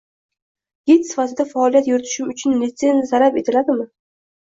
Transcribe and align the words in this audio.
Gid 0.91 1.03
sifatida 1.09 1.47
faoliyat 1.51 1.91
yuritishim 1.91 2.35
uchun 2.35 2.59
litsenziya 2.65 3.09
talab 3.15 3.43
etiladimi? 3.45 3.91